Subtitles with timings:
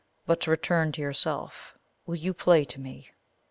[0.25, 1.77] But to return to yourself.
[2.07, 3.11] Will you play to me?"